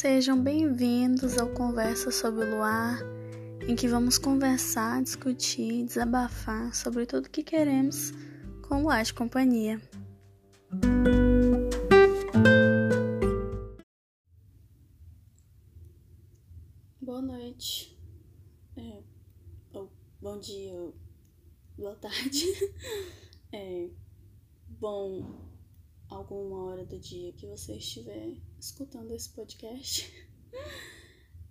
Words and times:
Sejam 0.00 0.40
bem-vindos 0.40 1.36
ao 1.38 1.48
Conversa 1.48 2.12
sobre 2.12 2.44
o 2.44 2.50
Luar, 2.54 3.00
em 3.66 3.74
que 3.74 3.88
vamos 3.88 4.16
conversar, 4.16 5.02
discutir, 5.02 5.84
desabafar 5.86 6.72
sobre 6.72 7.04
tudo 7.04 7.26
o 7.26 7.28
que 7.28 7.42
queremos 7.42 8.12
com 8.68 8.76
o 8.76 8.82
Luar 8.82 9.02
de 9.02 9.12
Companhia. 9.12 9.82
Boa 17.00 17.20
noite, 17.20 17.98
é, 18.76 19.02
ou 19.72 19.90
bom 20.20 20.38
dia, 20.38 20.74
ou 20.74 20.94
boa 21.76 21.96
tarde, 21.96 22.44
é, 23.50 23.90
bom 24.68 25.40
alguma 26.08 26.66
hora 26.66 26.84
do 26.84 27.00
dia 27.00 27.32
que 27.32 27.48
você 27.48 27.78
estiver 27.78 28.36
escutando 28.58 29.12
esse 29.12 29.28
podcast. 29.30 30.12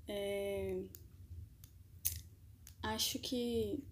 É... 0.10 0.86
Acho 2.82 3.20
que 3.20 3.84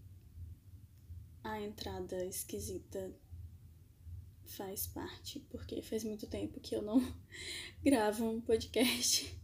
a 1.44 1.60
entrada 1.60 2.26
esquisita 2.26 3.14
faz 4.46 4.88
parte, 4.88 5.42
porque 5.50 5.82
faz 5.82 6.06
muito 6.06 6.26
tempo 6.26 6.60
que 6.62 6.74
eu 6.74 6.82
não 6.82 7.02
gravo 7.84 8.26
um 8.26 8.40
podcast. 8.40 9.38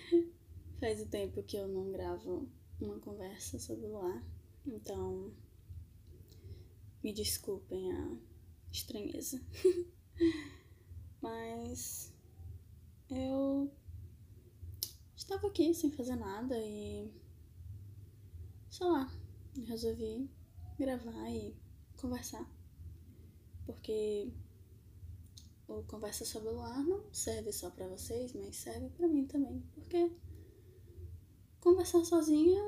faz 0.80 1.02
o 1.02 1.06
tempo 1.06 1.42
que 1.42 1.58
eu 1.58 1.68
não 1.68 1.92
gravo 1.92 2.48
uma 2.80 2.98
conversa 2.98 3.58
sobre 3.58 3.86
o 3.86 3.98
ar. 3.98 4.24
Então, 4.66 5.30
me 7.02 7.12
desculpem 7.12 7.92
a 7.92 8.16
estranheza. 8.70 9.40
Mas 11.20 12.11
eu 13.14 13.70
estava 15.16 15.46
aqui 15.46 15.72
sem 15.74 15.90
fazer 15.90 16.16
nada 16.16 16.56
e 16.58 17.10
sei 18.70 18.86
lá, 18.86 19.12
resolvi 19.66 20.30
gravar 20.78 21.30
e 21.30 21.54
conversar. 21.96 22.50
Porque 23.66 24.32
o 25.68 25.82
Conversa 25.84 26.24
sobre 26.24 26.50
o 26.50 26.60
Ar 26.60 26.82
não 26.84 27.04
serve 27.12 27.52
só 27.52 27.70
para 27.70 27.86
vocês, 27.86 28.32
mas 28.32 28.56
serve 28.56 28.88
para 28.90 29.08
mim 29.08 29.26
também. 29.26 29.62
Porque 29.74 30.10
conversar 31.60 32.04
sozinha 32.04 32.60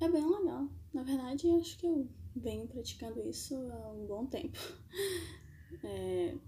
é 0.00 0.08
bem 0.08 0.28
legal. 0.28 0.68
Na 0.92 1.02
verdade, 1.02 1.48
acho 1.50 1.78
que 1.78 1.86
eu 1.86 2.08
venho 2.34 2.66
praticando 2.66 3.20
isso 3.20 3.54
há 3.54 3.92
um 3.92 4.06
bom 4.06 4.26
tempo. 4.26 4.58
É, 5.84 6.38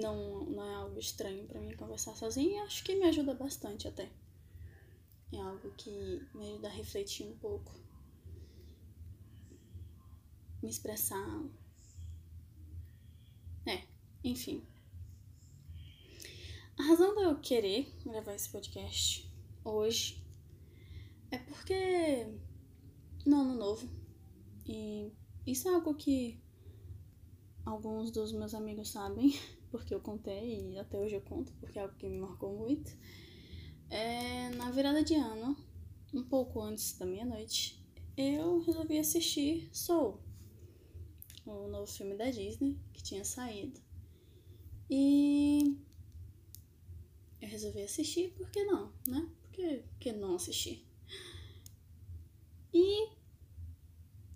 não, 0.00 0.44
não 0.44 0.64
é 0.64 0.74
algo 0.74 0.98
estranho 0.98 1.46
para 1.46 1.60
mim 1.60 1.74
conversar 1.76 2.16
sozinha 2.16 2.56
e 2.56 2.66
acho 2.66 2.82
que 2.84 2.96
me 2.96 3.04
ajuda 3.04 3.34
bastante 3.34 3.86
até. 3.86 4.10
É 5.32 5.40
algo 5.40 5.70
que 5.72 6.26
me 6.34 6.48
ajuda 6.48 6.68
a 6.68 6.72
refletir 6.72 7.26
um 7.26 7.36
pouco, 7.38 7.72
me 10.62 10.68
expressar. 10.68 11.44
É, 13.66 13.84
enfim. 14.24 14.66
A 16.78 16.82
razão 16.82 17.14
de 17.14 17.22
eu 17.22 17.38
querer 17.40 17.92
gravar 18.04 18.34
esse 18.34 18.48
podcast 18.48 19.30
hoje 19.64 20.24
é 21.30 21.38
porque 21.38 22.26
no 23.26 23.40
ano 23.40 23.54
novo. 23.54 23.88
E 24.66 25.12
isso 25.46 25.68
é 25.68 25.74
algo 25.74 25.94
que 25.94 26.40
alguns 27.64 28.10
dos 28.10 28.32
meus 28.32 28.54
amigos 28.54 28.90
sabem, 28.90 29.38
porque 29.70 29.94
eu 29.94 30.00
contei 30.00 30.72
e 30.72 30.78
até 30.78 30.98
hoje 30.98 31.14
eu 31.14 31.20
conto, 31.20 31.52
porque 31.60 31.78
é 31.78 31.82
algo 31.82 31.94
que 31.96 32.08
me 32.08 32.18
marcou 32.18 32.56
muito. 32.56 32.96
É, 33.88 34.50
na 34.50 34.70
virada 34.70 35.02
de 35.02 35.14
ano, 35.14 35.56
um 36.12 36.22
pouco 36.22 36.60
antes 36.60 36.96
da 36.98 37.06
meia-noite, 37.06 37.80
eu 38.16 38.60
resolvi 38.60 38.98
assistir 38.98 39.68
Soul, 39.72 40.20
o 41.46 41.68
novo 41.68 41.86
filme 41.86 42.16
da 42.16 42.30
Disney 42.30 42.78
que 42.92 43.02
tinha 43.02 43.24
saído. 43.24 43.80
E 44.88 45.76
eu 47.40 47.48
resolvi 47.48 47.82
assistir, 47.82 48.30
por 48.32 48.50
que 48.50 48.64
não, 48.64 48.92
né? 49.06 49.28
Por 49.42 49.52
que, 49.98 50.12
não 50.12 50.36
assistir? 50.36 50.86
E 52.72 53.08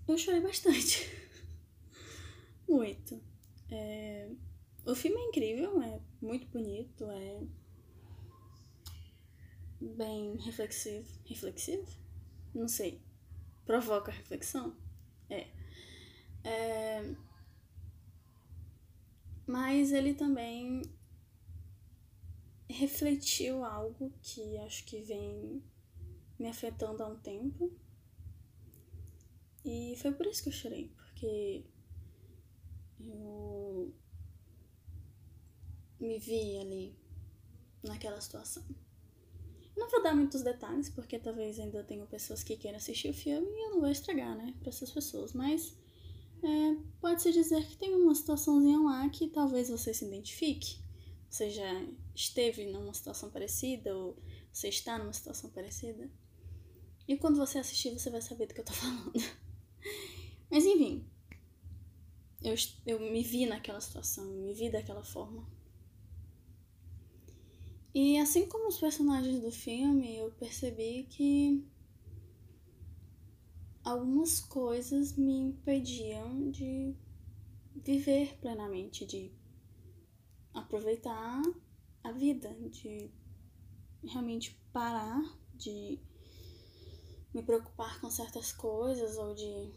eu 0.07 0.19
chorei 0.19 0.41
bastante. 0.41 1.09
Muito. 2.69 3.21
É... 3.71 4.14
O 4.87 4.95
filme 4.95 5.19
é 5.19 5.29
incrível, 5.29 5.81
é 5.83 5.99
muito 6.21 6.47
bonito, 6.49 7.11
é 7.11 7.41
bem 9.81 10.37
reflexivo. 10.37 11.09
Reflexivo? 11.25 11.87
Não 12.55 12.69
sei. 12.69 13.01
Provoca 13.65 14.13
reflexão? 14.13 14.77
É. 15.31 15.49
é... 16.45 17.17
Mas 19.47 19.91
ele 19.91 20.13
também 20.13 20.83
refletiu 22.69 23.65
algo 23.65 24.13
que 24.21 24.59
acho 24.59 24.85
que 24.85 25.01
vem 25.01 25.63
me 26.39 26.49
afetando 26.49 27.03
há 27.03 27.09
um 27.09 27.19
tempo. 27.19 27.73
E 29.65 29.95
foi 29.97 30.13
por 30.13 30.27
isso 30.27 30.43
que 30.43 30.51
eu 30.51 30.53
chorei, 30.53 30.89
porque 30.89 31.65
eu 33.01 33.95
me 36.05 36.19
vi 36.19 36.59
ali 36.59 36.97
naquela 37.83 38.21
situação. 38.21 38.65
Não 39.77 39.91
vou 39.91 40.03
dar 40.03 40.15
muitos 40.15 40.43
detalhes, 40.43 40.89
porque 40.89 41.19
talvez 41.19 41.59
ainda 41.59 41.83
tenham 41.83 42.07
pessoas 42.07 42.43
que 42.43 42.57
queiram 42.57 42.77
assistir 42.79 43.11
o 43.11 43.15
filme 43.15 43.47
e 43.49 43.67
eu 43.67 43.71
não 43.71 43.81
vou 43.81 43.91
estragar, 43.91 44.37
né, 44.37 44.55
para 44.61 44.69
essas 44.69 44.91
pessoas. 44.91 45.33
Mas 45.33 45.77
é, 46.43 46.77
pode-se 47.01 47.33
dizer 47.33 47.67
que 47.67 47.77
tem 47.77 47.95
uma 47.95 48.15
situaçãozinha 48.15 48.79
lá 48.79 49.09
que 49.09 49.29
talvez 49.29 49.69
você 49.69 49.93
se 49.93 50.05
identifique. 50.05 50.79
Você 51.29 51.51
já 51.51 51.87
esteve 52.15 52.67
numa 52.67 52.95
situação 52.95 53.31
parecida 53.31 53.97
ou 53.97 54.17
você 54.53 54.69
está 54.69 54.97
numa 54.99 55.13
situação 55.13 55.51
parecida. 55.51 56.09
E 57.09 57.17
quando 57.17 57.37
você 57.37 57.59
assistir, 57.59 57.91
você 57.91 58.09
vai 58.09 58.23
saber 58.23 58.47
do 58.47 58.55
que 58.55 58.61
eu 58.61 58.65
tô 58.65 58.73
falando. 58.73 59.13
Mas 60.49 60.65
enfim, 60.65 61.05
eu, 62.41 62.55
eu 62.87 63.01
me 63.01 63.23
vi 63.23 63.47
naquela 63.47 63.81
situação, 63.81 64.25
me 64.27 64.55
vi 64.55 64.71
daquela 64.71 65.03
forma. 65.03 65.45
E 67.95 68.19
assim 68.19 68.49
como 68.49 68.69
os 68.69 68.79
personagens 68.79 69.41
do 69.41 69.53
filme, 69.53 70.17
eu 70.17 70.33
percebi 70.33 71.05
que 71.05 71.65
algumas 73.85 74.41
coisas 74.41 75.17
me 75.17 75.33
impediam 75.33 76.51
de 76.51 76.97
viver 77.77 78.37
plenamente, 78.41 79.07
de 79.07 79.31
aproveitar 80.53 81.41
a 82.03 82.11
vida, 82.11 82.53
de 82.69 83.11
realmente 84.03 84.59
parar 84.73 85.23
de 85.57 85.99
me 87.33 87.43
preocupar 87.43 88.01
com 88.01 88.11
certas 88.11 88.53
coisas 88.53 89.17
ou 89.17 89.35
de 89.35 89.71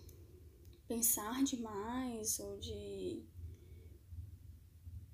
pensar 0.88 1.44
demais 1.44 2.40
ou 2.40 2.58
de 2.60 3.24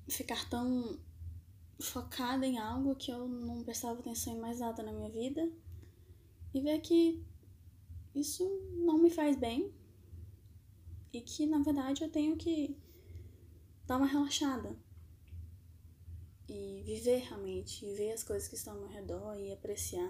ficar 0.10 0.50
tão 0.50 1.00
focada 1.84 2.46
em 2.46 2.58
algo 2.58 2.96
que 2.96 3.12
eu 3.12 3.28
não 3.28 3.64
prestava 3.64 4.00
atenção 4.00 4.34
em 4.34 4.40
mais 4.40 4.60
nada 4.60 4.82
na 4.82 4.92
minha 4.92 5.10
vida. 5.10 5.52
E 6.54 6.62
ver 6.62 6.80
que 6.80 7.24
isso 8.16 8.48
não 8.86 8.98
me 8.98 9.10
faz 9.10 9.36
bem. 9.36 9.74
E 11.12 11.22
que 11.22 11.46
na 11.46 11.60
verdade 11.60 12.04
eu 12.04 12.10
tenho 12.10 12.38
que 12.38 12.78
dar 13.86 13.98
uma 13.98 14.08
relaxada. 14.08 14.76
E 16.48 16.84
viver 16.86 17.20
realmente, 17.20 17.86
e 17.86 17.94
ver 17.94 18.12
as 18.12 18.24
coisas 18.24 18.48
que 18.48 18.56
estão 18.56 18.74
ao 18.74 18.80
meu 18.80 18.90
redor 18.90 19.38
e 19.38 19.52
apreciar 19.52 20.10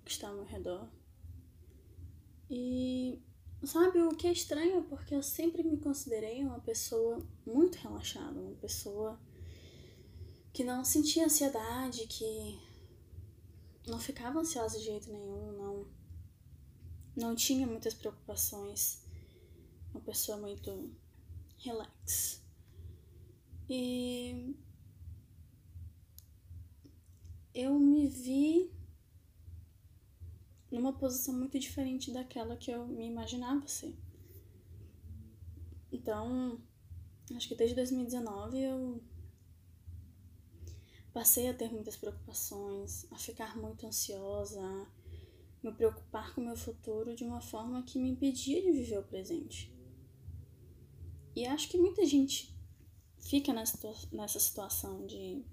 o 0.00 0.04
que 0.04 0.10
está 0.10 0.28
ao 0.28 0.34
meu 0.34 0.44
redor. 0.44 0.88
E 2.50 3.22
Sabe, 3.66 3.98
o 4.02 4.10
que 4.10 4.26
é 4.26 4.32
estranho 4.32 4.82
porque 4.84 5.14
eu 5.14 5.22
sempre 5.22 5.62
me 5.62 5.78
considerei 5.78 6.44
uma 6.44 6.60
pessoa 6.60 7.18
muito 7.46 7.76
relaxada, 7.76 8.38
uma 8.38 8.54
pessoa 8.56 9.18
que 10.54 10.62
não 10.62 10.84
sentia 10.84 11.24
ansiedade, 11.24 12.06
que 12.06 12.60
não 13.88 13.98
ficava 13.98 14.38
ansiosa 14.38 14.78
de 14.78 14.84
jeito 14.84 15.10
nenhum, 15.10 15.52
não, 15.52 15.86
não 17.16 17.34
tinha 17.34 17.66
muitas 17.66 17.92
preocupações, 17.92 19.04
uma 19.92 20.00
pessoa 20.00 20.38
muito 20.38 20.94
relax. 21.58 22.40
E 23.68 24.54
eu 27.52 27.76
me 27.76 28.06
vi 28.06 28.70
numa 30.70 30.92
posição 30.92 31.34
muito 31.34 31.58
diferente 31.58 32.12
daquela 32.12 32.56
que 32.56 32.70
eu 32.70 32.86
me 32.86 33.08
imaginava 33.08 33.66
ser. 33.66 33.98
Então, 35.90 36.60
acho 37.34 37.48
que 37.48 37.56
desde 37.56 37.74
2019 37.74 38.60
eu 38.60 39.02
passei 41.14 41.48
a 41.48 41.54
ter 41.54 41.70
muitas 41.72 41.96
preocupações, 41.96 43.06
a 43.12 43.16
ficar 43.16 43.56
muito 43.56 43.86
ansiosa, 43.86 44.60
a 44.60 44.86
me 45.62 45.72
preocupar 45.72 46.34
com 46.34 46.40
o 46.40 46.44
meu 46.44 46.56
futuro 46.56 47.14
de 47.14 47.22
uma 47.22 47.40
forma 47.40 47.84
que 47.84 48.00
me 48.00 48.10
impedia 48.10 48.60
de 48.60 48.72
viver 48.72 48.98
o 48.98 49.04
presente. 49.04 49.72
E 51.36 51.46
acho 51.46 51.68
que 51.68 51.78
muita 51.78 52.04
gente 52.04 52.52
fica 53.20 53.52
nessa 53.52 54.40
situação 54.40 55.06
de, 55.06 55.44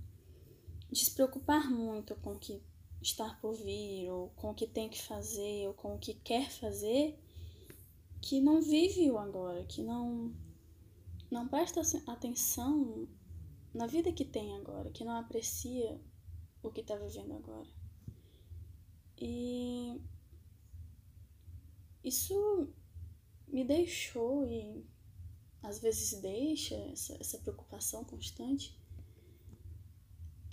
de 0.91 0.99
se 0.99 1.11
preocupar 1.11 1.69
muito 1.69 2.15
com 2.15 2.33
o 2.33 2.39
que 2.39 2.59
está 2.99 3.31
por 3.35 3.53
vir, 3.53 4.09
ou 4.09 4.29
com 4.29 4.51
o 4.51 4.55
que 4.55 4.65
tem 4.65 4.89
que 4.89 5.01
fazer, 5.01 5.67
ou 5.67 5.75
com 5.75 5.95
o 5.95 5.99
que 5.99 6.15
quer 6.15 6.49
fazer, 6.49 7.17
que 8.19 8.41
não 8.41 8.61
vive 8.61 9.09
o 9.11 9.17
agora, 9.17 9.63
que 9.63 9.83
não, 9.83 10.33
não 11.29 11.47
presta 11.47 11.81
atenção 12.07 13.07
na 13.73 13.87
vida 13.87 14.11
que 14.11 14.25
tem 14.25 14.55
agora, 14.57 14.91
que 14.91 15.03
não 15.03 15.15
aprecia 15.17 15.99
o 16.61 16.69
que 16.69 16.81
está 16.81 16.95
vivendo 16.95 17.33
agora. 17.33 17.69
E 19.17 20.01
isso 22.03 22.67
me 23.47 23.63
deixou 23.63 24.45
e 24.45 24.85
às 25.61 25.79
vezes 25.79 26.19
deixa 26.21 26.75
essa, 26.75 27.15
essa 27.19 27.37
preocupação 27.37 28.03
constante. 28.03 28.77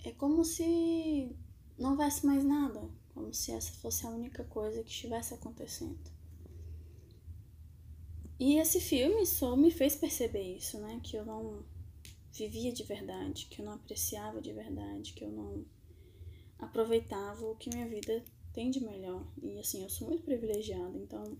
É 0.03 0.11
como 0.11 0.45
se 0.45 1.35
não 1.77 1.91
houvesse 1.91 2.25
mais 2.25 2.43
nada, 2.43 2.89
como 3.13 3.33
se 3.33 3.51
essa 3.51 3.73
fosse 3.73 4.05
a 4.05 4.09
única 4.09 4.43
coisa 4.45 4.83
que 4.83 4.89
estivesse 4.89 5.33
acontecendo. 5.33 5.99
E 8.39 8.57
esse 8.57 8.79
filme 8.79 9.25
só 9.25 9.55
me 9.55 9.69
fez 9.69 9.95
perceber 9.95 10.55
isso, 10.55 10.79
né? 10.79 11.01
Que 11.03 11.17
eu 11.17 11.25
não 11.25 11.65
vivia 12.31 12.71
de 12.71 12.83
verdade, 12.83 13.47
que 13.47 13.61
eu 13.61 13.65
não 13.65 13.73
apreciava 13.73 14.41
de 14.41 14.53
verdade, 14.53 15.13
que 15.13 15.23
eu 15.23 15.31
não 15.31 15.65
aproveitava 16.57 17.45
o 17.45 17.55
que 17.55 17.69
minha 17.69 17.87
vida 17.87 18.23
tem 18.53 18.69
de 18.69 18.79
melhor. 18.79 19.25
E 19.41 19.59
assim, 19.59 19.83
eu 19.83 19.89
sou 19.89 20.07
muito 20.07 20.23
privilegiada, 20.23 20.97
então 20.97 21.37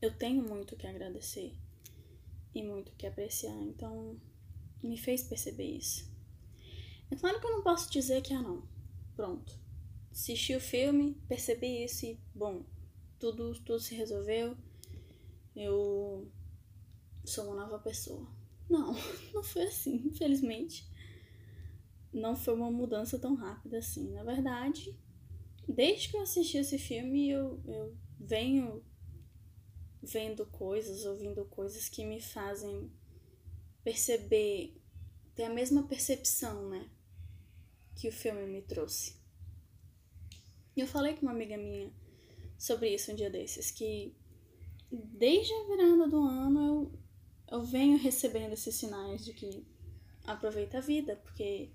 eu 0.00 0.16
tenho 0.16 0.42
muito 0.42 0.76
que 0.76 0.86
agradecer 0.86 1.52
e 2.54 2.62
muito 2.62 2.92
que 2.92 3.06
apreciar. 3.06 3.56
Então, 3.62 4.20
me 4.82 4.98
fez 4.98 5.22
perceber 5.22 5.76
isso. 5.76 6.10
É 7.10 7.16
claro 7.16 7.40
que 7.40 7.46
eu 7.46 7.52
não 7.52 7.62
posso 7.62 7.90
dizer 7.90 8.22
que, 8.22 8.34
ah, 8.34 8.42
não, 8.42 8.66
pronto. 9.14 9.58
Assisti 10.10 10.54
o 10.54 10.60
filme, 10.60 11.14
percebi 11.28 11.84
isso 11.84 12.04
e, 12.04 12.20
bom, 12.34 12.64
tudo, 13.18 13.54
tudo 13.60 13.80
se 13.80 13.94
resolveu. 13.94 14.56
Eu 15.54 16.30
sou 17.24 17.44
uma 17.44 17.54
nova 17.54 17.78
pessoa. 17.78 18.26
Não, 18.72 18.94
não 19.34 19.42
foi 19.42 19.64
assim, 19.64 19.96
infelizmente. 20.06 20.88
Não 22.10 22.34
foi 22.34 22.54
uma 22.54 22.70
mudança 22.70 23.18
tão 23.18 23.34
rápida 23.34 23.78
assim. 23.78 24.10
Na 24.12 24.24
verdade, 24.24 24.98
desde 25.68 26.08
que 26.08 26.16
eu 26.16 26.22
assisti 26.22 26.56
esse 26.56 26.78
filme, 26.78 27.28
eu, 27.28 27.60
eu 27.66 27.94
venho 28.18 28.82
vendo 30.02 30.46
coisas, 30.46 31.04
ouvindo 31.04 31.44
coisas 31.44 31.88
que 31.88 32.04
me 32.04 32.20
fazem 32.20 32.90
perceber, 33.84 34.74
ter 35.34 35.44
a 35.44 35.52
mesma 35.52 35.86
percepção, 35.86 36.70
né? 36.70 36.88
Que 37.94 38.08
o 38.08 38.12
filme 38.12 38.46
me 38.46 38.62
trouxe. 38.62 39.20
E 40.74 40.80
eu 40.80 40.86
falei 40.86 41.14
com 41.14 41.26
uma 41.26 41.32
amiga 41.32 41.58
minha 41.58 41.92
sobre 42.56 42.94
isso 42.94 43.12
um 43.12 43.14
dia 43.14 43.28
desses, 43.28 43.70
que 43.70 44.16
desde 44.90 45.52
a 45.52 45.64
virada 45.64 46.08
do 46.08 46.22
ano 46.22 46.66
eu, 46.66 47.01
eu 47.52 47.62
venho 47.62 47.98
recebendo 47.98 48.54
esses 48.54 48.74
sinais 48.74 49.22
de 49.22 49.34
que 49.34 49.62
aproveita 50.24 50.78
a 50.78 50.80
vida, 50.80 51.16
porque 51.16 51.68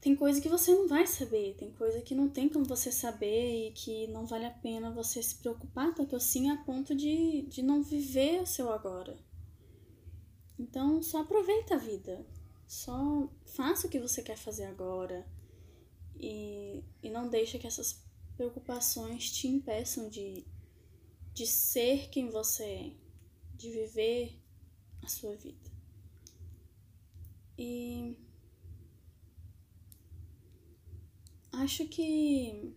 tem 0.00 0.14
coisa 0.14 0.40
que 0.40 0.48
você 0.48 0.72
não 0.72 0.86
vai 0.86 1.08
saber, 1.08 1.56
tem 1.56 1.72
coisa 1.72 2.00
que 2.00 2.14
não 2.14 2.28
tem 2.28 2.48
como 2.48 2.64
você 2.64 2.92
saber 2.92 3.66
e 3.66 3.72
que 3.72 4.06
não 4.06 4.26
vale 4.26 4.46
a 4.46 4.50
pena 4.50 4.92
você 4.92 5.20
se 5.20 5.34
preocupar 5.34 5.92
tanto 5.92 6.14
assim 6.14 6.50
a 6.50 6.56
ponto 6.58 6.94
de, 6.94 7.42
de 7.48 7.62
não 7.62 7.82
viver 7.82 8.40
o 8.40 8.46
seu 8.46 8.72
agora. 8.72 9.18
Então 10.56 11.02
só 11.02 11.22
aproveita 11.22 11.74
a 11.74 11.78
vida, 11.78 12.24
só 12.64 13.28
faça 13.44 13.88
o 13.88 13.90
que 13.90 13.98
você 13.98 14.22
quer 14.22 14.36
fazer 14.36 14.66
agora 14.66 15.26
e, 16.14 16.84
e 17.02 17.10
não 17.10 17.28
deixa 17.28 17.58
que 17.58 17.66
essas 17.66 18.04
preocupações 18.36 19.32
te 19.32 19.48
impeçam 19.48 20.08
de, 20.08 20.46
de 21.34 21.44
ser 21.44 22.08
quem 22.08 22.30
você 22.30 22.64
é, 22.64 22.92
de 23.58 23.70
viver 23.70 24.40
a 25.02 25.08
sua 25.08 25.36
vida. 25.36 25.70
E 27.58 28.16
acho 31.52 31.86
que. 31.88 32.74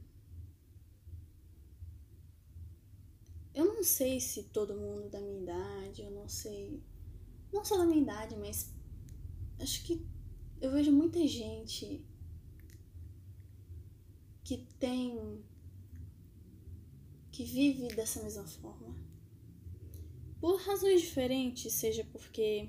Eu 3.54 3.66
não 3.66 3.84
sei 3.84 4.20
se 4.20 4.44
todo 4.44 4.76
mundo 4.76 5.10
da 5.10 5.20
minha 5.22 5.44
idade, 5.44 6.02
eu 6.02 6.12
não 6.12 6.28
sei. 6.28 6.82
Não 7.54 7.64
só 7.64 7.78
da 7.78 7.86
minha 7.86 8.02
idade, 8.02 8.36
mas 8.38 8.74
acho 9.60 9.84
que 9.84 10.04
eu 10.60 10.72
vejo 10.72 10.92
muita 10.92 11.28
gente 11.28 12.04
que 14.44 14.58
tem. 14.80 15.44
que 17.32 17.44
vive 17.44 17.88
dessa 17.90 18.24
mesma 18.24 18.48
forma. 18.48 19.11
Por 20.42 20.60
razões 20.62 21.02
diferentes, 21.02 21.72
seja 21.72 22.04
porque 22.12 22.68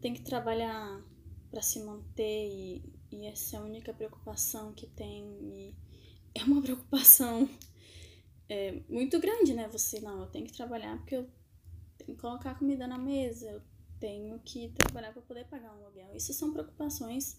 tem 0.00 0.14
que 0.14 0.22
trabalhar 0.22 1.04
para 1.50 1.60
se 1.60 1.80
manter 1.80 2.48
e, 2.48 2.82
e 3.12 3.26
essa 3.26 3.56
é 3.56 3.58
a 3.58 3.62
única 3.62 3.92
preocupação 3.92 4.72
que 4.72 4.86
tem. 4.86 5.22
E 5.42 5.76
é 6.34 6.42
uma 6.44 6.62
preocupação 6.64 7.46
é, 8.48 8.80
muito 8.88 9.20
grande, 9.20 9.52
né? 9.52 9.68
Você, 9.68 10.00
não, 10.00 10.22
eu 10.22 10.26
tenho 10.28 10.46
que 10.46 10.52
trabalhar 10.54 10.96
porque 10.96 11.16
eu 11.16 11.28
tenho 11.98 12.16
que 12.16 12.22
colocar 12.22 12.58
comida 12.58 12.86
na 12.86 12.96
mesa, 12.96 13.44
eu 13.50 13.62
tenho 14.00 14.38
que 14.38 14.70
trabalhar 14.70 15.12
para 15.12 15.20
poder 15.20 15.44
pagar 15.44 15.76
um 15.76 15.84
aluguel. 15.84 16.16
Isso 16.16 16.32
são 16.32 16.54
preocupações 16.54 17.38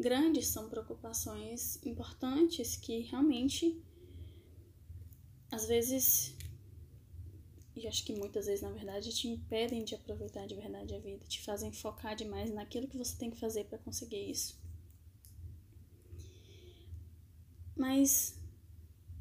grandes, 0.00 0.46
são 0.48 0.70
preocupações 0.70 1.84
importantes 1.84 2.76
que 2.76 3.00
realmente, 3.00 3.78
às 5.50 5.66
vezes, 5.66 6.34
e 7.76 7.86
acho 7.86 8.04
que 8.04 8.14
muitas 8.14 8.46
vezes, 8.46 8.62
na 8.62 8.70
verdade, 8.70 9.14
te 9.14 9.28
impedem 9.28 9.84
de 9.84 9.94
aproveitar 9.94 10.46
de 10.46 10.54
verdade 10.54 10.94
a 10.94 10.98
vida, 10.98 11.26
te 11.26 11.42
fazem 11.42 11.70
focar 11.70 12.16
demais 12.16 12.50
naquilo 12.50 12.88
que 12.88 12.96
você 12.96 13.14
tem 13.18 13.30
que 13.30 13.38
fazer 13.38 13.64
para 13.64 13.76
conseguir 13.78 14.30
isso. 14.30 14.58
Mas 17.76 18.40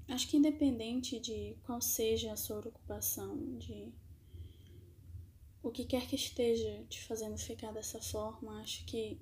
acho 0.07 0.29
que 0.29 0.37
independente 0.37 1.19
de 1.19 1.57
qual 1.63 1.81
seja 1.81 2.31
a 2.31 2.37
sua 2.37 2.59
ocupação, 2.59 3.57
de 3.57 3.91
o 5.61 5.69
que 5.69 5.83
quer 5.83 6.07
que 6.07 6.15
esteja 6.15 6.85
te 6.87 7.03
fazendo 7.03 7.37
ficar 7.37 7.73
dessa 7.73 7.99
forma, 7.99 8.61
acho 8.61 8.85
que 8.85 9.19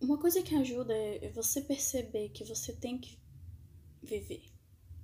uma 0.00 0.18
coisa 0.18 0.40
que 0.40 0.54
ajuda 0.54 0.94
é 0.94 1.30
você 1.30 1.60
perceber 1.62 2.28
que 2.28 2.44
você 2.44 2.72
tem 2.72 2.96
que 2.96 3.18
viver. 4.00 4.53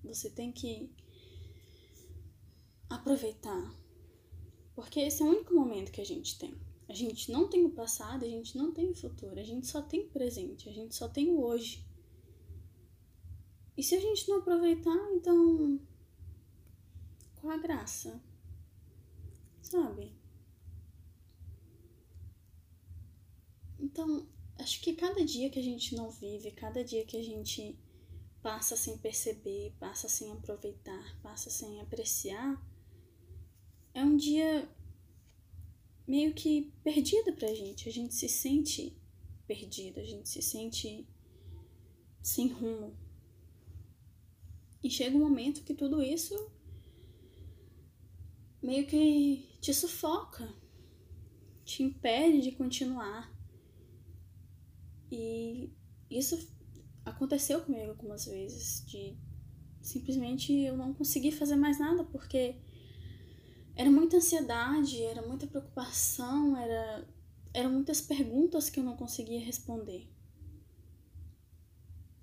Você 0.04 0.30
tem 0.30 0.50
que 0.50 0.90
aproveitar. 2.88 3.74
Porque 4.74 5.00
esse 5.00 5.22
é 5.22 5.24
o 5.24 5.28
único 5.28 5.54
momento 5.54 5.92
que 5.92 6.00
a 6.00 6.06
gente 6.06 6.38
tem. 6.38 6.54
A 6.88 6.92
gente 6.92 7.30
não 7.30 7.48
tem 7.48 7.64
o 7.64 7.70
passado, 7.70 8.24
a 8.24 8.28
gente 8.28 8.58
não 8.58 8.72
tem 8.72 8.90
o 8.90 8.94
futuro, 8.94 9.38
a 9.38 9.44
gente 9.44 9.66
só 9.66 9.80
tem 9.80 10.00
o 10.00 10.08
presente, 10.08 10.68
a 10.68 10.72
gente 10.72 10.94
só 10.94 11.08
tem 11.08 11.30
o 11.30 11.40
hoje. 11.40 11.86
E 13.76 13.82
se 13.82 13.94
a 13.94 14.00
gente 14.00 14.28
não 14.28 14.38
aproveitar, 14.38 14.96
então. 15.12 15.80
Qual 17.40 17.52
a 17.52 17.56
graça? 17.56 18.20
Sabe? 19.62 20.12
Então, 23.78 24.26
acho 24.58 24.80
que 24.80 24.94
cada 24.94 25.24
dia 25.24 25.48
que 25.48 25.58
a 25.58 25.62
gente 25.62 25.94
não 25.94 26.10
vive, 26.10 26.50
cada 26.50 26.84
dia 26.84 27.06
que 27.06 27.16
a 27.16 27.22
gente 27.22 27.78
passa 28.42 28.76
sem 28.76 28.96
perceber, 28.98 29.74
passa 29.78 30.08
sem 30.08 30.32
aproveitar, 30.32 31.20
passa 31.22 31.50
sem 31.50 31.80
apreciar, 31.80 32.60
é 33.92 34.02
um 34.02 34.16
dia 34.16 34.68
meio 36.06 36.34
que 36.34 36.72
perdida 36.82 37.32
pra 37.32 37.54
gente. 37.54 37.88
A 37.88 37.92
gente 37.92 38.14
se 38.14 38.28
sente 38.28 38.96
perdido, 39.46 40.00
a 40.00 40.04
gente 40.04 40.28
se 40.28 40.42
sente 40.42 41.06
sem 42.22 42.48
rumo. 42.48 42.96
E 44.82 44.90
chega 44.90 45.16
um 45.16 45.20
momento 45.20 45.62
que 45.62 45.74
tudo 45.74 46.02
isso 46.02 46.50
meio 48.62 48.86
que 48.86 49.48
te 49.60 49.72
sufoca, 49.72 50.52
te 51.64 51.82
impede 51.82 52.40
de 52.40 52.52
continuar. 52.52 53.32
E 55.10 55.70
isso 56.10 56.36
aconteceu 57.04 57.60
comigo 57.62 57.90
algumas 57.90 58.26
vezes, 58.26 58.84
de 58.86 59.16
simplesmente 59.80 60.52
eu 60.52 60.76
não 60.76 60.92
conseguir 60.92 61.32
fazer 61.32 61.56
mais 61.56 61.78
nada, 61.78 62.04
porque 62.04 62.56
era 63.74 63.90
muita 63.90 64.18
ansiedade, 64.18 65.02
era 65.02 65.26
muita 65.26 65.46
preocupação, 65.46 66.56
era 66.56 67.06
eram 67.52 67.72
muitas 67.72 68.00
perguntas 68.00 68.70
que 68.70 68.78
eu 68.78 68.84
não 68.84 68.96
conseguia 68.96 69.40
responder. 69.40 70.08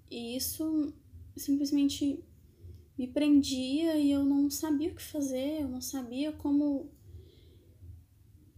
E 0.09 0.37
isso 0.37 0.93
simplesmente 1.35 2.23
me 2.97 3.07
prendia 3.07 3.97
e 3.97 4.11
eu 4.11 4.23
não 4.23 4.49
sabia 4.49 4.91
o 4.91 4.95
que 4.95 5.03
fazer, 5.03 5.61
eu 5.61 5.67
não 5.67 5.81
sabia 5.81 6.31
como 6.31 6.89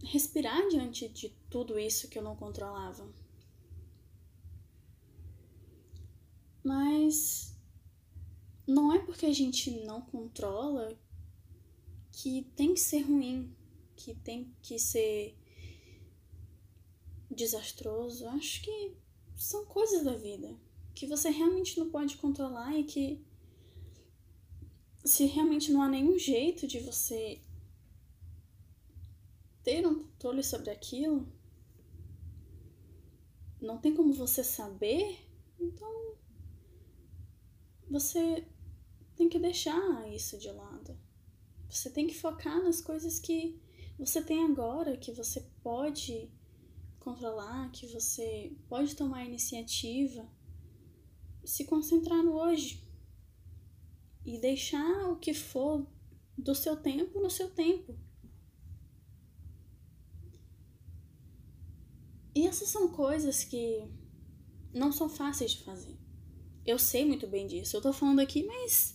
respirar 0.02 0.68
diante 0.68 1.08
de 1.08 1.28
tudo 1.50 1.78
isso 1.78 2.08
que 2.08 2.18
eu 2.18 2.22
não 2.22 2.36
controlava. 2.36 3.06
Mas 6.62 7.56
não 8.66 8.92
é 8.92 8.98
porque 8.98 9.26
a 9.26 9.32
gente 9.32 9.70
não 9.84 10.00
controla 10.00 10.96
que 12.12 12.42
tem 12.56 12.74
que 12.74 12.80
ser 12.80 13.02
ruim, 13.02 13.54
que 13.96 14.14
tem 14.14 14.54
que 14.62 14.78
ser 14.78 15.36
desastroso. 17.30 18.26
Acho 18.28 18.62
que 18.62 18.96
são 19.36 19.64
coisas 19.64 20.04
da 20.04 20.14
vida 20.14 20.54
que 20.94 21.06
você 21.06 21.30
realmente 21.30 21.78
não 21.78 21.88
pode 21.88 22.16
controlar 22.16 22.76
e 22.76 22.84
que 22.84 23.24
se 25.04 25.24
realmente 25.24 25.72
não 25.72 25.82
há 25.82 25.88
nenhum 25.88 26.18
jeito 26.18 26.66
de 26.66 26.78
você 26.80 27.40
ter 29.62 29.86
um 29.86 30.02
controle 30.02 30.42
sobre 30.42 30.70
aquilo, 30.70 31.26
não 33.60 33.78
tem 33.78 33.94
como 33.94 34.12
você 34.12 34.42
saber, 34.42 35.18
então 35.58 36.09
você 37.90 38.46
tem 39.16 39.28
que 39.28 39.38
deixar 39.38 40.08
isso 40.08 40.38
de 40.38 40.50
lado. 40.50 40.96
Você 41.68 41.90
tem 41.90 42.06
que 42.06 42.18
focar 42.18 42.62
nas 42.62 42.80
coisas 42.80 43.18
que 43.18 43.60
você 43.98 44.22
tem 44.22 44.44
agora, 44.44 44.96
que 44.96 45.12
você 45.12 45.40
pode 45.62 46.30
controlar, 46.98 47.70
que 47.72 47.86
você 47.86 48.56
pode 48.68 48.94
tomar 48.94 49.24
iniciativa, 49.24 50.26
se 51.44 51.64
concentrar 51.64 52.22
no 52.22 52.32
hoje 52.32 52.88
e 54.24 54.38
deixar 54.38 55.10
o 55.10 55.16
que 55.16 55.34
for 55.34 55.86
do 56.36 56.54
seu 56.54 56.76
tempo 56.76 57.20
no 57.20 57.30
seu 57.30 57.50
tempo. 57.50 57.98
E 62.34 62.46
essas 62.46 62.68
são 62.68 62.88
coisas 62.92 63.44
que 63.44 63.84
não 64.72 64.92
são 64.92 65.08
fáceis 65.08 65.52
de 65.52 65.64
fazer. 65.64 65.98
Eu 66.66 66.78
sei 66.78 67.04
muito 67.04 67.26
bem 67.26 67.46
disso. 67.46 67.76
Eu 67.76 67.82
tô 67.82 67.92
falando 67.92 68.20
aqui, 68.20 68.42
mas 68.44 68.94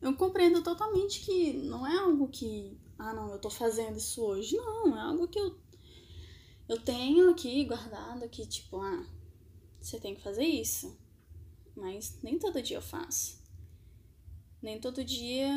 eu 0.00 0.14
compreendo 0.16 0.62
totalmente 0.62 1.20
que 1.20 1.52
não 1.52 1.86
é 1.86 1.96
algo 1.98 2.28
que, 2.28 2.78
ah, 2.98 3.12
não, 3.12 3.30
eu 3.32 3.38
tô 3.38 3.50
fazendo 3.50 3.96
isso 3.96 4.22
hoje. 4.22 4.56
Não, 4.56 4.96
é 4.96 5.00
algo 5.00 5.28
que 5.28 5.38
eu 5.38 5.58
eu 6.70 6.80
tenho 6.80 7.28
aqui 7.30 7.64
guardado 7.64 8.22
aqui, 8.22 8.46
tipo, 8.46 8.80
ah, 8.80 9.04
você 9.80 9.98
tem 9.98 10.14
que 10.14 10.22
fazer 10.22 10.44
isso. 10.44 10.96
Mas 11.74 12.16
nem 12.22 12.38
todo 12.38 12.62
dia 12.62 12.76
eu 12.76 12.82
faço. 12.82 13.42
Nem 14.62 14.80
todo 14.80 15.02
dia 15.02 15.50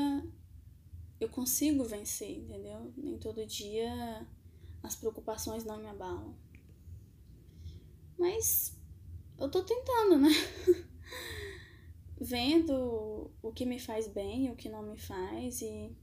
eu 1.20 1.30
consigo 1.30 1.84
vencer, 1.84 2.40
entendeu? 2.40 2.92
Nem 2.98 3.20
todo 3.20 3.46
dia 3.46 4.28
as 4.82 4.96
preocupações 4.96 5.64
não 5.64 5.78
me 5.78 5.88
abalam. 5.88 6.36
Mas 8.18 8.76
eu 9.38 9.52
tô 9.52 9.62
tentando, 9.62 10.18
né? 10.18 10.30
Vendo 12.24 13.32
o 13.42 13.52
que 13.52 13.66
me 13.66 13.78
faz 13.78 14.08
bem, 14.08 14.50
o 14.50 14.56
que 14.56 14.70
não 14.70 14.82
me 14.82 14.98
faz 14.98 15.62
e 15.62 15.94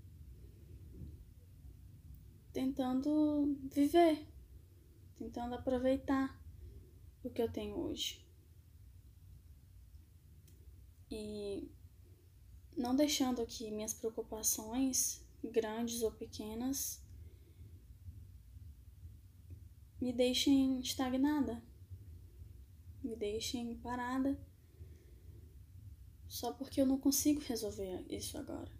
tentando 2.53 3.57
viver, 3.73 4.29
tentando 5.17 5.55
aproveitar 5.55 6.39
o 7.25 7.31
que 7.31 7.41
eu 7.41 7.51
tenho 7.51 7.75
hoje. 7.79 8.23
E 11.11 11.71
não 12.77 12.95
deixando 12.95 13.47
que 13.47 13.71
minhas 13.71 13.95
preocupações, 13.95 15.25
grandes 15.43 16.03
ou 16.03 16.13
pequenas, 16.13 17.03
me 19.99 20.13
deixem 20.13 20.81
estagnada 20.81 21.63
me 23.03 23.17
deixem 23.17 23.75
parada 23.77 24.39
só 26.31 26.53
porque 26.53 26.81
eu 26.81 26.87
não 26.87 26.97
consigo 26.97 27.41
resolver 27.41 28.07
isso 28.09 28.39
agora. 28.39 28.71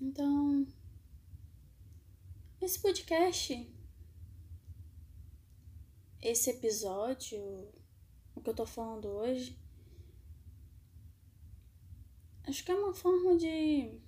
Então, 0.00 0.66
esse 2.60 2.78
podcast, 2.80 3.72
esse 6.20 6.50
episódio, 6.50 7.40
o 8.34 8.40
que 8.42 8.50
eu 8.50 8.54
tô 8.54 8.66
falando 8.66 9.06
hoje, 9.06 9.56
acho 12.42 12.64
que 12.64 12.72
é 12.72 12.74
uma 12.74 12.92
forma 12.92 13.36
de 13.36 14.00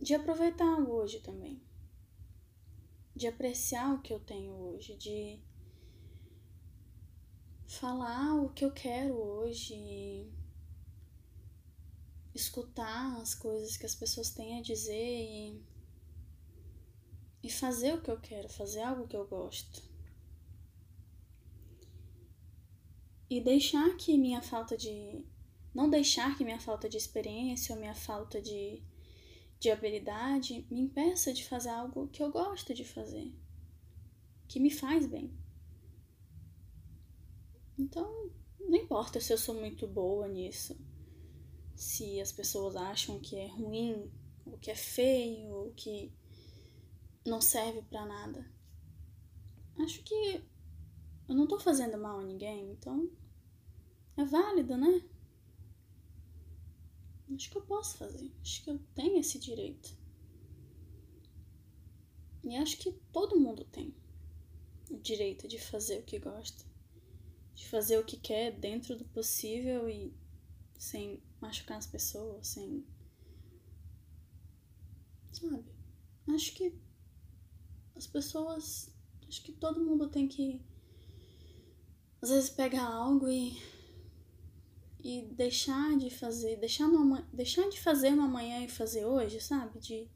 de 0.00 0.14
aproveitar 0.14 0.78
o 0.78 0.92
hoje 0.92 1.18
também 1.18 1.60
de 3.16 3.26
apreciar 3.26 3.94
o 3.94 4.02
que 4.02 4.12
eu 4.12 4.20
tenho 4.20 4.52
hoje, 4.52 4.94
de 4.94 5.40
falar 7.66 8.34
o 8.34 8.50
que 8.50 8.64
eu 8.64 8.72
quero 8.72 9.14
hoje, 9.14 10.30
escutar 12.34 13.20
as 13.20 13.34
coisas 13.34 13.76
que 13.76 13.86
as 13.86 13.94
pessoas 13.94 14.30
têm 14.30 14.58
a 14.58 14.62
dizer 14.62 14.94
e, 14.94 15.62
e 17.42 17.50
fazer 17.50 17.94
o 17.94 18.00
que 18.00 18.10
eu 18.10 18.20
quero, 18.20 18.48
fazer 18.48 18.82
algo 18.82 19.06
que 19.06 19.16
eu 19.16 19.26
gosto. 19.26 19.82
E 23.28 23.40
deixar 23.40 23.96
que 23.96 24.16
minha 24.16 24.40
falta 24.40 24.76
de. 24.76 25.24
Não 25.74 25.90
deixar 25.90 26.36
que 26.36 26.44
minha 26.44 26.60
falta 26.60 26.88
de 26.88 26.96
experiência 26.96 27.74
ou 27.74 27.80
minha 27.80 27.94
falta 27.94 28.40
de 28.40 28.82
de 29.58 29.70
habilidade 29.70 30.66
me 30.70 30.80
impeça 30.80 31.32
de 31.32 31.44
fazer 31.44 31.70
algo 31.70 32.08
que 32.08 32.22
eu 32.22 32.30
gosto 32.30 32.74
de 32.74 32.84
fazer, 32.84 33.32
que 34.46 34.60
me 34.60 34.70
faz 34.70 35.06
bem. 35.06 35.32
Então, 37.78 38.30
não 38.58 38.76
importa 38.76 39.20
se 39.20 39.32
eu 39.32 39.38
sou 39.38 39.54
muito 39.54 39.86
boa 39.86 40.26
nisso, 40.26 40.76
se 41.74 42.20
as 42.20 42.32
pessoas 42.32 42.74
acham 42.74 43.20
que 43.20 43.36
é 43.36 43.46
ruim, 43.46 44.10
ou 44.44 44.56
que 44.58 44.70
é 44.70 44.74
feio, 44.74 45.52
ou 45.52 45.72
que 45.72 46.12
não 47.24 47.40
serve 47.40 47.82
para 47.82 48.06
nada. 48.06 48.50
Acho 49.78 50.02
que 50.02 50.42
eu 51.28 51.34
não 51.34 51.46
tô 51.46 51.58
fazendo 51.58 51.98
mal 51.98 52.20
a 52.20 52.24
ninguém, 52.24 52.70
então 52.70 53.10
é 54.16 54.24
válido, 54.24 54.76
né? 54.76 55.04
Acho 57.34 57.50
que 57.50 57.58
eu 57.58 57.62
posso 57.62 57.98
fazer. 57.98 58.32
Acho 58.40 58.64
que 58.64 58.70
eu 58.70 58.78
tenho 58.94 59.18
esse 59.18 59.38
direito. 59.38 59.94
E 62.44 62.56
acho 62.56 62.78
que 62.78 62.92
todo 63.12 63.38
mundo 63.38 63.64
tem 63.64 63.92
o 64.90 64.96
direito 64.96 65.48
de 65.48 65.58
fazer 65.58 65.98
o 65.98 66.04
que 66.04 66.18
gosta, 66.18 66.64
de 67.56 67.66
fazer 67.68 67.98
o 67.98 68.04
que 68.04 68.18
quer 68.18 68.52
dentro 68.52 68.96
do 68.96 69.04
possível 69.06 69.88
e 69.88 70.14
sem 70.78 71.20
machucar 71.40 71.78
as 71.78 71.86
pessoas, 71.86 72.48
sem. 72.48 72.86
Sabe? 75.32 75.64
Acho 76.28 76.52
que 76.54 76.78
as 77.96 78.06
pessoas. 78.06 78.94
Acho 79.26 79.42
que 79.42 79.52
todo 79.52 79.84
mundo 79.84 80.08
tem 80.08 80.28
que. 80.28 80.60
Às 82.20 82.28
vezes 82.30 82.50
pegar 82.50 82.84
algo 82.84 83.28
e 83.28 83.56
e 85.02 85.22
deixar 85.22 85.96
de 85.96 86.10
fazer, 86.10 86.56
deixar, 86.56 86.88
no, 86.88 87.22
deixar 87.32 87.68
de 87.68 87.80
fazer 87.80 88.10
no 88.10 88.22
amanhã 88.22 88.64
e 88.64 88.68
fazer 88.68 89.04
hoje, 89.04 89.40
sabe? 89.40 89.78
De 89.78 90.10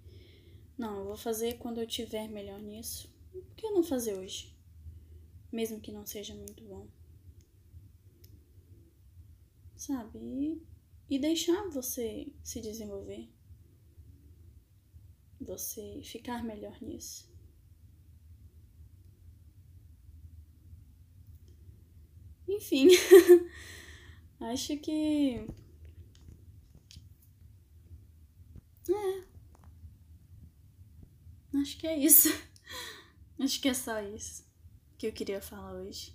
não, 0.77 0.99
eu 0.99 1.05
vou 1.05 1.17
fazer 1.17 1.59
quando 1.59 1.79
eu 1.79 1.87
tiver 1.87 2.29
melhor 2.29 2.61
nisso. 2.61 3.09
Por 3.31 3.55
que 3.55 3.71
não 3.71 3.85
fazer 3.85 4.19
hoje? 4.19 4.53
Mesmo 5.53 5.81
que 5.81 5.93
não 5.93 6.05
seja 6.05 6.35
muito 6.35 6.65
bom. 6.65 6.89
Sabe? 9.81 10.19
E, 10.19 10.63
e 11.09 11.19
deixar 11.19 11.71
você 11.71 12.31
se 12.45 12.61
desenvolver. 12.61 13.31
Você 15.41 16.03
ficar 16.05 16.45
melhor 16.45 16.77
nisso. 16.83 17.33
Enfim. 22.47 22.89
Acho 24.53 24.77
que. 24.77 25.47
É. 28.87 29.25
Acho 31.59 31.79
que 31.79 31.87
é 31.87 31.99
isso. 31.99 32.29
Acho 33.41 33.59
que 33.59 33.69
é 33.71 33.73
só 33.73 33.99
isso 34.03 34.47
que 34.99 35.07
eu 35.07 35.13
queria 35.15 35.41
falar 35.41 35.73
hoje. 35.73 36.15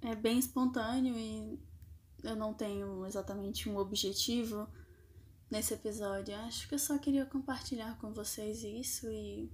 É 0.00 0.14
bem 0.14 0.38
espontâneo 0.38 1.18
e 1.18 1.73
eu 2.24 2.34
não 2.34 2.54
tenho 2.54 3.06
exatamente 3.06 3.68
um 3.68 3.76
objetivo 3.76 4.68
nesse 5.50 5.74
episódio. 5.74 6.34
Acho 6.36 6.66
que 6.66 6.74
eu 6.74 6.78
só 6.78 6.98
queria 6.98 7.26
compartilhar 7.26 7.96
com 7.98 8.12
vocês 8.12 8.64
isso 8.64 9.10
e. 9.10 9.52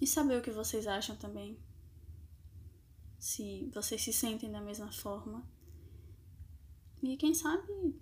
e 0.00 0.06
saber 0.06 0.38
o 0.38 0.42
que 0.42 0.50
vocês 0.50 0.86
acham 0.86 1.16
também. 1.16 1.58
Se 3.18 3.70
vocês 3.72 4.02
se 4.02 4.12
sentem 4.12 4.50
da 4.50 4.60
mesma 4.60 4.92
forma. 4.92 5.48
E 7.02 7.16
quem 7.16 7.32
sabe 7.32 7.96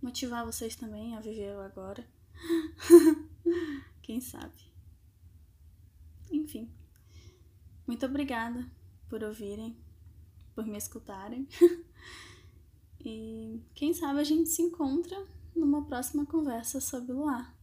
motivar 0.00 0.46
vocês 0.46 0.76
também 0.76 1.16
a 1.16 1.20
viver 1.20 1.56
agora. 1.58 2.06
quem 4.02 4.20
sabe. 4.20 4.72
Enfim. 6.30 6.70
Muito 7.86 8.06
obrigada 8.06 8.68
por 9.08 9.22
ouvirem, 9.22 9.76
por 10.56 10.66
me 10.66 10.78
escutarem. 10.78 11.46
e 13.04 13.62
quem 13.74 13.94
sabe 13.94 14.18
a 14.18 14.24
gente 14.24 14.48
se 14.48 14.62
encontra 14.62 15.22
numa 15.54 15.84
próxima 15.84 16.26
conversa 16.26 16.80
sobre 16.80 17.12
o 17.12 17.18
luar. 17.18 17.55